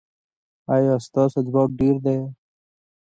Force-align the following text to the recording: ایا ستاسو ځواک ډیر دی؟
ایا 0.75 0.93
ستاسو 1.05 1.39
ځواک 1.47 1.69
ډیر 1.79 1.95
دی؟ 2.05 2.17